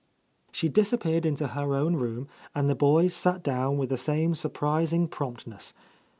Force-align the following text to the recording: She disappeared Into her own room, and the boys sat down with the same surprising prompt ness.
She 0.51 0.67
disappeared 0.67 1.27
Into 1.27 1.49
her 1.49 1.75
own 1.75 1.95
room, 1.95 2.27
and 2.55 2.67
the 2.67 2.73
boys 2.73 3.13
sat 3.13 3.43
down 3.43 3.77
with 3.77 3.89
the 3.89 3.99
same 3.99 4.33
surprising 4.33 5.07
prompt 5.07 5.45
ness. 5.45 5.75